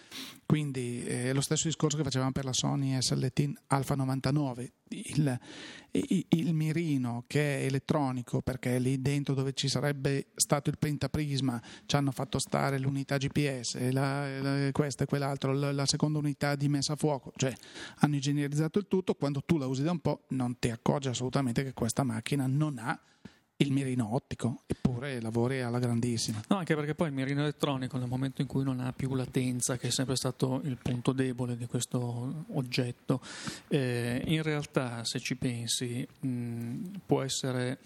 [0.52, 5.40] Quindi eh, lo stesso discorso che facevamo per la Sony SLT Alpha 99, il,
[5.92, 11.58] il, il, mirino che è elettronico perché lì dentro dove ci sarebbe stato il pentaprisma
[11.86, 16.54] ci hanno fatto stare l'unità GPS, la, la, questa e quell'altro, la, la, seconda unità
[16.54, 17.54] di messa a fuoco, cioè
[18.00, 21.64] hanno ingegnerizzato il tutto, quando tu la usi da un po' non ti accorgi assolutamente
[21.64, 23.00] che questa macchina non ha
[23.62, 26.42] il mirino ottico, eppure lavori alla grandissima.
[26.48, 29.77] No, anche perché poi il mirino elettronico nel momento in cui non ha più latenza,
[29.77, 33.20] che è sempre stato il punto debole di questo oggetto,
[33.68, 37.79] eh, in realtà se ci pensi mh, può essere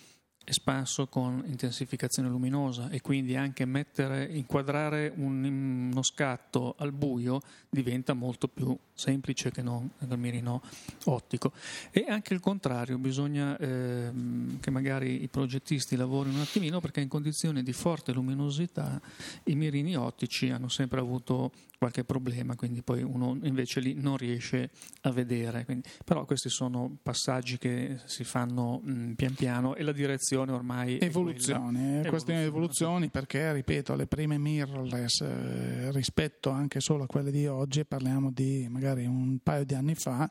[0.49, 5.43] espanso con intensificazione luminosa e quindi anche mettere, inquadrare un,
[5.91, 10.63] uno scatto al buio diventa molto più semplice che non nel mirino
[11.07, 11.53] ottico.
[11.91, 14.13] E anche il contrario, bisogna eh,
[14.61, 19.01] che magari i progettisti lavorino un attimino perché in condizioni di forte luminosità
[19.45, 24.71] i mirini ottici hanno sempre avuto qualche problema, quindi poi uno invece lì non riesce
[25.03, 25.65] a vedere.
[25.65, 30.99] Quindi, però questi sono passaggi che si fanno mh, pian piano e la direzione ormai
[30.99, 37.05] evoluzione, è, è questione di evoluzioni perché ripeto, le prime mirrorless eh, rispetto anche solo
[37.05, 40.31] a quelle di oggi, parliamo di magari un paio di anni fa,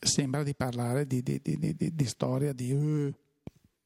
[0.00, 3.12] sembra di parlare di, di, di, di storia di uh,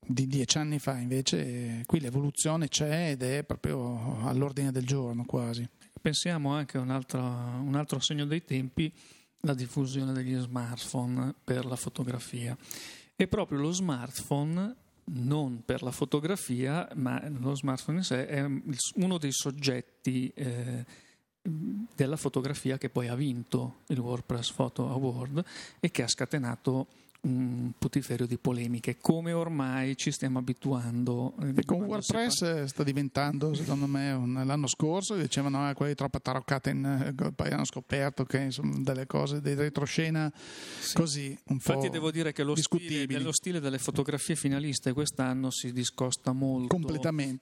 [0.08, 5.68] di dieci anni fa, invece qui l'evoluzione c'è ed è proprio all'ordine del giorno quasi
[6.00, 8.92] pensiamo anche a un altro, un altro segno dei tempi,
[9.40, 12.56] la diffusione degli smartphone per la fotografia.
[13.14, 18.44] E proprio lo smartphone, non per la fotografia, ma lo smartphone in sé è
[18.96, 20.84] uno dei soggetti eh,
[21.42, 25.44] della fotografia che poi ha vinto il WordPress Photo Award
[25.80, 26.88] e che ha scatenato
[27.26, 31.34] un putiferio di polemiche, come ormai ci stiamo abituando.
[31.40, 35.94] Eh, e con WordPress sta diventando, secondo me, un, l'anno scorso dicevano che ah, quelli
[35.94, 40.32] troppo taroccate, in, eh, poi hanno scoperto che insomma, delle cose, dei retroscena
[40.78, 40.94] sì.
[40.94, 45.72] così un Infatti devo dire che lo stile, lo stile, delle fotografie finaliste quest'anno si
[45.72, 46.78] discosta molto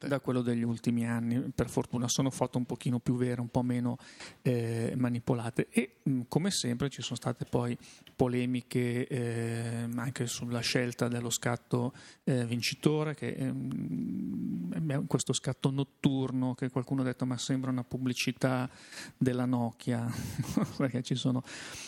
[0.00, 3.62] da quello degli ultimi anni, per fortuna sono foto un pochino più vere, un po'
[3.62, 3.98] meno
[4.42, 7.76] eh, manipolate e mh, come sempre ci sono state poi
[8.16, 11.92] polemiche eh, anche sulla scelta dello scatto
[12.24, 18.68] eh, vincitore, che ehm, questo scatto notturno che qualcuno ha detto ma sembra una pubblicità
[19.16, 20.06] della Nokia,
[20.76, 21.42] perché ci sono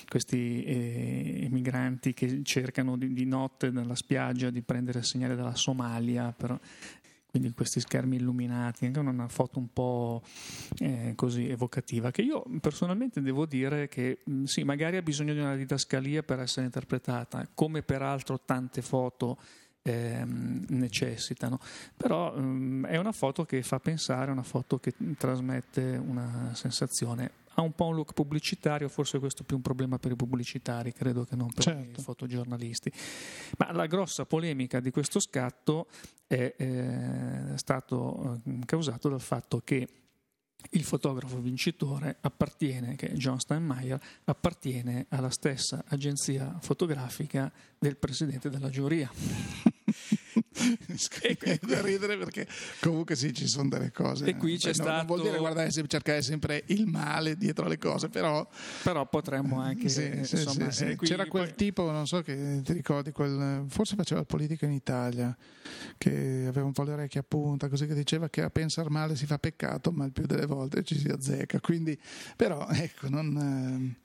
[0.09, 5.55] questi eh, migranti che cercano di, di, notte nella spiaggia di prendere il segnale dalla
[5.55, 6.59] Somalia, però
[7.37, 10.22] quindi questi schermi illuminati, anche una foto un po'
[10.79, 15.40] eh, così evocativa, che io personalmente devo dire che mh, sì, magari ha bisogno di
[15.40, 19.38] una didascalia per essere interpretata, come peraltro tante foto
[19.83, 21.61] ehm, necessitano,
[21.94, 27.62] però mh, è una foto che fa pensare, una foto che trasmette una sensazione ha
[27.62, 31.25] un po' un look pubblicitario, forse questo è più un problema per i pubblicitari, credo
[31.25, 32.01] che non per certo.
[32.01, 32.92] i fotogiornalisti.
[33.59, 35.87] Ma la grossa polemica di questo scatto
[36.27, 39.88] è eh, stato eh, causato dal fatto che
[40.71, 48.51] il fotografo vincitore appartiene, che è John Steinmeier, appartiene alla stessa agenzia fotografica del presidente
[48.51, 49.11] della giuria.
[51.22, 52.46] e qui, da ridere perché
[52.81, 54.27] comunque sì, ci sono delle cose.
[54.27, 54.90] E qui c'è no, stato...
[54.90, 58.46] Non vuol dire guardare, cercare sempre il male dietro le cose, però...
[58.83, 59.88] Però potremmo anche...
[59.88, 60.96] Sì, insomma, sì, sì.
[60.96, 65.37] C'era quel tipo, non so che ti ricordi, quel, forse faceva il politico in Italia,
[65.96, 69.16] che aveva un po' le orecchie a punta, così che diceva che a pensare male
[69.16, 71.61] si fa peccato, ma il più delle volte ci si azzecca.
[71.61, 71.99] Quindi,
[72.37, 74.05] però, ecco, non...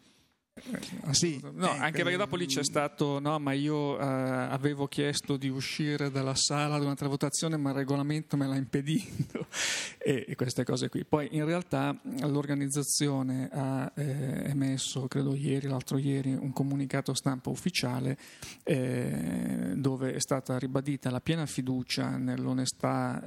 [0.54, 1.82] Eh, eh, sì, no, ecco.
[1.82, 6.36] anche perché dopo lì c'è stato, no, ma io eh, avevo chiesto di uscire dalla
[6.36, 9.48] sala durante la votazione, ma il regolamento me l'ha impedito
[9.98, 11.06] e, e, queste cose qui.
[11.06, 18.18] Poi in realtà l'organizzazione ha eh, emesso, credo ieri, l'altro ieri, un comunicato stampa ufficiale
[18.64, 23.24] eh, dove è stata ribadita la piena fiducia nell'onestà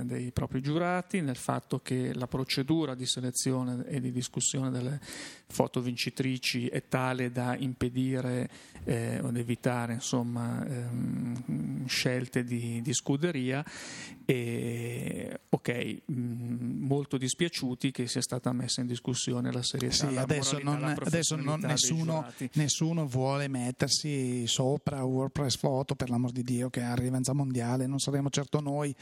[0.00, 5.00] eh, dei propri giurati, nel fatto che la procedura di selezione e di discussione delle
[5.46, 8.48] foto vincitrici è tale da impedire
[8.84, 13.64] eh, o evitare insomma, ehm, scelte di, di, scuderia
[14.24, 20.08] e ok, mh, mm, molto dispiaciuti che sia stata messa in discussione la serietà.
[20.08, 26.32] Sì, la adesso, non, adesso non, nessuno, nessuno, vuole mettersi sopra WordPress Photo per l'amor
[26.32, 28.94] di Dio che ha rilevanza mondiale, non saremo certo noi,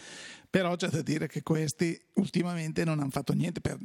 [0.50, 3.78] però c'è da dire che questi ultimamente non hanno fatto niente per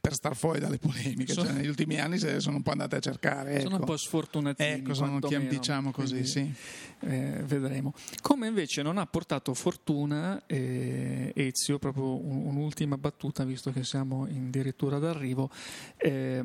[0.00, 1.32] per star fuori dalle polemiche.
[1.32, 3.52] Sono, cioè, negli ultimi anni se sono un po' andate a cercare.
[3.52, 3.62] Ecco.
[3.62, 4.68] Sono un po' sfortunatini.
[4.68, 6.54] Ecco, sono, chiam, diciamo così, quindi, sì.
[7.00, 7.92] Eh, vedremo.
[8.20, 14.24] Come invece non ha portato fortuna eh, Ezio, proprio un, un'ultima battuta, visto che siamo
[14.24, 15.50] addirittura d'arrivo.
[15.96, 16.42] Eh,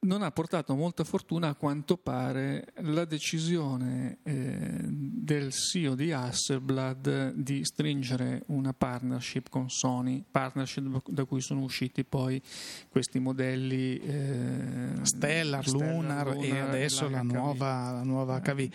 [0.00, 7.32] non ha portato molta fortuna a quanto pare la decisione eh, del CEO di Hasselblad
[7.34, 12.40] di stringere una partnership con Sony, partnership da cui sono usciti poi
[12.88, 18.70] questi modelli eh, Stellar, Stellar Lunar, Lunar, e adesso la nuova, la nuova HV.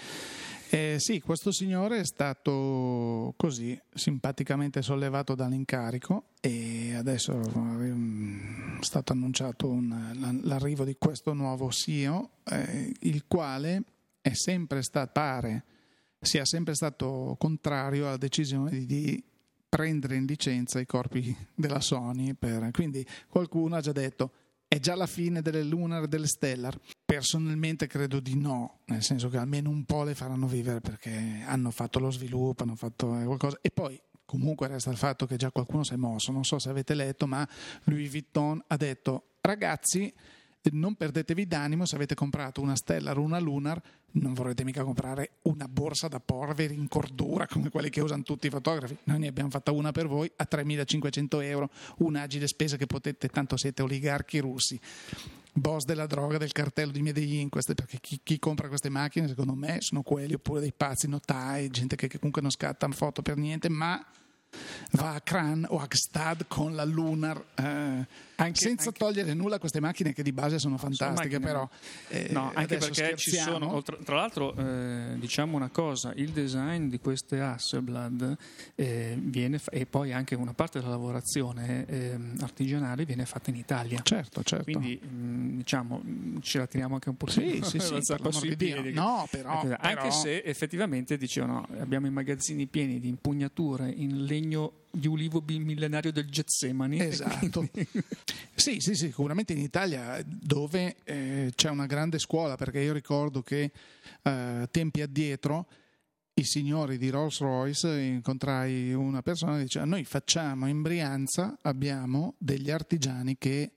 [0.73, 7.35] Eh, sì, questo signore è stato così simpaticamente sollevato dall'incarico e adesso è
[8.83, 13.83] stato annunciato un, l'arrivo di questo nuovo CEO, eh, il quale
[14.21, 15.63] è sempre stato, pare,
[16.19, 19.23] sia sempre stato contrario alla decisione di,
[19.73, 22.35] prendere in licenza i corpi della Sony.
[22.35, 24.31] Per, quindi qualcuno ha già detto
[24.67, 26.79] è già la fine delle Lunar e delle Stellar?
[27.03, 31.71] Personalmente credo di no, nel senso che almeno un po' le faranno vivere perché hanno
[31.71, 33.57] fatto lo sviluppo, hanno fatto eh, qualcosa.
[33.61, 36.69] E poi comunque resta il fatto che già qualcuno si è mosso, non so se
[36.69, 37.47] avete letto, ma
[37.83, 40.13] Louis Vuitton ha detto ragazzi
[40.71, 45.31] non perdetevi d'animo se avete comprato una Stellar o una Lunar, non vorrete mica comprare
[45.43, 48.97] una borsa da porvere in cordura come quelle che usano tutti i fotografi.
[49.03, 53.57] Noi ne abbiamo fatta una per voi a 3.500 euro, un'agile spesa che potete, tanto
[53.57, 54.79] siete oligarchi russi.
[55.55, 59.53] Boss della droga del cartello di Medellin, queste, perché chi, chi, compra queste macchine secondo
[59.53, 63.37] me sono quelli oppure dei pazzi notai, gente che, che comunque non scatta foto per
[63.37, 64.03] niente, ma
[64.91, 67.43] va a Kran o a Gstad con la Lunar.
[67.55, 68.07] Eh,
[68.43, 71.69] anche, senza anche, togliere nulla a queste macchine che di base sono fantastiche, sono però.
[72.09, 73.81] Eh, no, anche perché ci sono.
[73.81, 78.37] Tra, l'altro, eh, diciamo una cosa: il design di queste Hasselblad
[78.75, 83.99] eh, viene, e poi anche una parte della lavorazione ehm, artigianale viene fatta in Italia.
[84.03, 84.63] Certo, certo.
[84.63, 88.91] Quindi, mh, mm, diciamo, mm, ce la tiriamo anche un po' sì, sì, sì, sì
[88.93, 90.11] No, però, anche però...
[90.11, 96.29] se effettivamente dicevano abbiamo i magazzini pieni di impugnature in legno di ulivo millenario del
[96.29, 96.99] Getsemani.
[96.99, 97.67] Esatto.
[98.53, 103.41] sì, sì, sì, sicuramente in Italia dove eh, c'è una grande scuola, perché io ricordo
[103.41, 103.71] che
[104.21, 105.67] eh, tempi addietro
[106.35, 112.35] i signori di Rolls Royce incontrai una persona che diceva noi facciamo in Brianza, abbiamo
[112.37, 113.71] degli artigiani che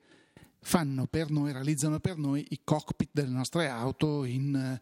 [0.60, 4.80] fanno per noi, realizzano per noi i cockpit delle nostre auto in eh,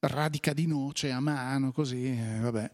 [0.00, 2.70] radica di noce a mano, così, eh, vabbè.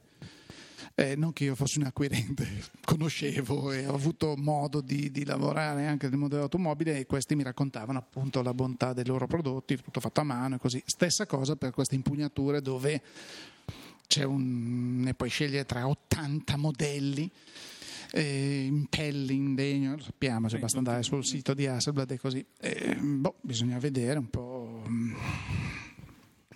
[1.00, 2.46] Eh, non che io fossi un acquirente,
[2.84, 7.42] conoscevo e ho avuto modo di, di, lavorare anche nel mondo dell'automobile e questi mi
[7.42, 10.82] raccontavano appunto la bontà dei loro prodotti, tutto fatto a mano e così.
[10.84, 13.00] Stessa cosa per queste impugnature dove
[14.08, 17.30] c'è un, ne puoi scegliere tra 80 modelli.
[18.12, 22.18] Eh, in pelle, in legno, lo sappiamo, cioè basta andare sul sito di Hasselblad e
[22.18, 22.44] così.
[22.60, 24.82] Eh, boh, bisogna vedere un po'.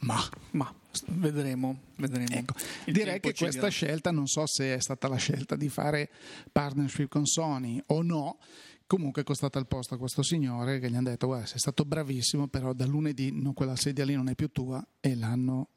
[0.05, 0.73] Ma, ma
[1.09, 1.81] vedremo.
[1.97, 2.27] vedremo.
[2.31, 2.55] Ecco,
[2.87, 3.69] direi che questa dirà.
[3.71, 6.11] scelta, non so se è stata la scelta di fare
[6.53, 8.38] partnership con Sony o no,
[8.87, 11.85] comunque è costata il posto a questo signore che gli hanno detto guarda sei stato
[11.85, 15.68] bravissimo però da lunedì no, quella sedia lì non è più tua e l'hanno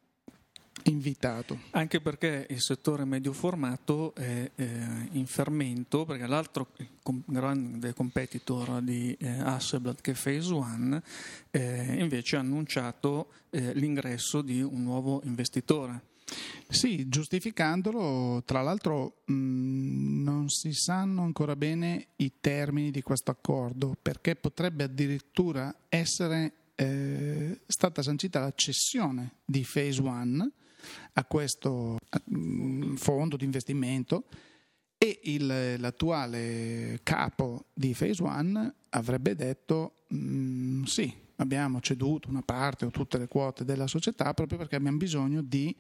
[0.84, 1.59] invitato.
[1.71, 4.65] Anche perché il settore medio formato è eh,
[5.11, 6.69] in fermento, perché l'altro
[7.03, 11.01] com- grande competitor di eh, Hasselblad che è Phase One
[11.51, 16.15] eh, invece ha annunciato eh, l'ingresso di un nuovo investitore.
[16.69, 23.95] Sì, giustificandolo, tra l'altro mh, non si sanno ancora bene i termini di questo accordo,
[24.01, 30.51] perché potrebbe addirittura essere eh, stata sancita la cessione di Phase One
[31.13, 34.25] a questo mh, fondo di investimento
[34.97, 42.86] e il, l'attuale capo di Phase One avrebbe detto mh, sì, abbiamo ceduto una parte
[42.86, 45.75] o tutte le quote della società proprio perché abbiamo bisogno di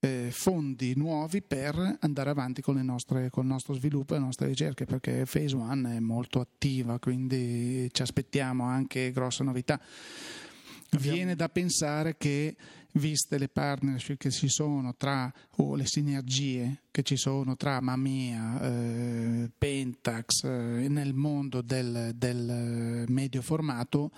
[0.00, 4.46] eh, fondi nuovi per andare avanti con, nostre, con, il nostro sviluppo e le nostre
[4.46, 9.80] ricerche perché Phase One è molto attiva quindi ci aspettiamo anche grosse novità.
[10.98, 12.56] Viene da pensare che
[12.98, 18.60] viste le partnership che ci sono tra o le sinergie che ci sono tra Mamia,
[18.60, 24.10] eh, Pentax eh, nel mondo del, del medio formato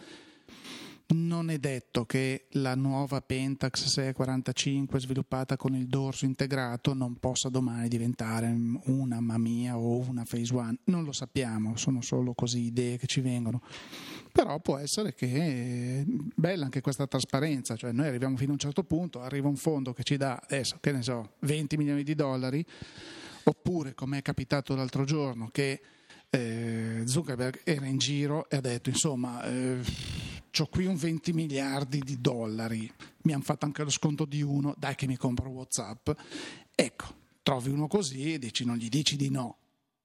[1.14, 7.48] non è detto che la nuova Pentax 645 sviluppata con il dorso integrato non possa
[7.48, 8.54] domani diventare
[8.84, 13.20] una Mamia o una Phase One, non lo sappiamo, sono solo così idee che ci
[13.20, 13.62] vengono.
[14.32, 18.58] Però può essere che è bella anche questa trasparenza, cioè noi arriviamo fino a un
[18.58, 22.14] certo punto, arriva un fondo che ci dà adesso, che ne so, 20 milioni di
[22.14, 22.64] dollari,
[23.44, 25.80] oppure come è capitato l'altro giorno che
[26.30, 29.80] eh, Zuckerberg era in giro e ha detto insomma eh,
[30.58, 32.90] ho qui un 20 miliardi di dollari,
[33.22, 36.10] mi hanno fatto anche lo sconto di uno, dai che mi compro Whatsapp.
[36.74, 39.56] Ecco, trovi uno così e dici non gli dici di no,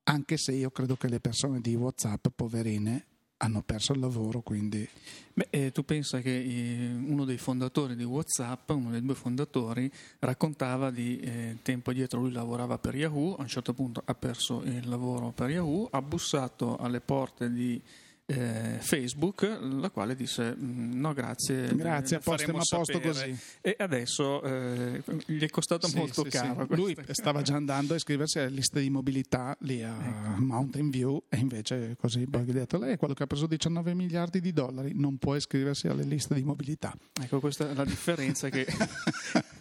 [0.03, 3.05] anche se io credo che le persone di Whatsapp, poverine,
[3.37, 4.87] hanno perso il lavoro, quindi...
[5.33, 9.91] Beh, eh, tu pensa che eh, uno dei fondatori di Whatsapp, uno dei due fondatori,
[10.19, 14.61] raccontava di eh, tempo dietro lui lavorava per Yahoo, a un certo punto ha perso
[14.63, 17.81] il lavoro per Yahoo, ha bussato alle porte di
[18.27, 23.37] eh, Facebook, la quale disse mm, no grazie, grazie, a posto, a posto così.
[23.61, 26.65] E adesso eh, gli è costato sì, molto sì, caro.
[26.69, 26.75] Sì.
[26.75, 30.41] Lui stava già andando a iscriversi alle liste di mobilità lì a ecco.
[30.41, 33.45] Mountain View e invece così poi gli ha detto lei è quello che ha preso
[33.45, 36.93] 19 miliardi di dollari, non può iscriversi alle liste di mobilità.
[37.21, 38.65] Ecco questa è la differenza che...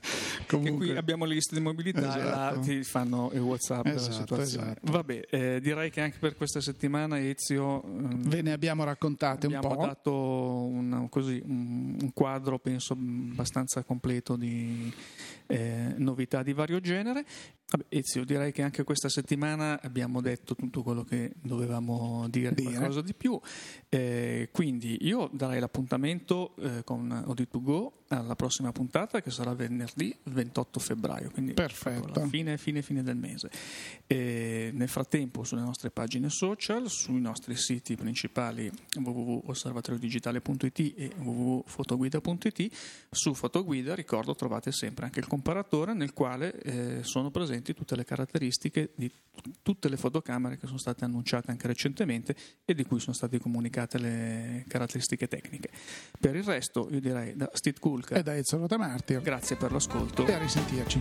[0.56, 2.18] Comunque, qui abbiamo le liste di mobilità esatto.
[2.18, 4.70] e là ti fanno il WhatsApp esatto, della situazione.
[4.70, 4.92] Esatto.
[4.92, 7.82] Vabbè, eh, direi che anche per questa settimana Ezio...
[7.84, 9.80] Ve ne abbiamo raccontate abbiamo un po'.
[9.80, 14.92] Abbiamo dato un, così, un, un, quadro, penso, abbastanza completo di
[15.46, 17.24] eh, novità di vario genere.
[17.66, 22.70] Vabbè, Ezio, direi che anche questa settimana abbiamo detto tutto quello che dovevamo dire, dire.
[22.70, 23.38] qualcosa di più.
[23.88, 30.14] Eh, quindi io darei l'appuntamento eh, con Audit2Go alla prossima puntata che sarà venerdì
[30.44, 32.26] 28 febbraio, quindi Perfetto.
[32.28, 33.50] fine, fine, fine del mese.
[34.06, 42.76] E nel frattempo sulle nostre pagine social, sui nostri siti principali www.osservatoriodigitale.it e www.fotoguida.it,
[43.10, 48.04] su Fotoguida ricordo trovate sempre anche il comparatore nel quale eh, sono presenti tutte le
[48.04, 49.10] caratteristiche di
[49.62, 52.34] tutte le fotocamere che sono state annunciate anche recentemente
[52.64, 55.70] e di cui sono state comunicate le caratteristiche tecniche.
[56.18, 60.23] Per il resto io direi da Steve Kulka e da Ezio Rotamartio grazie per l'ascolto
[60.32, 61.00] a risentirci.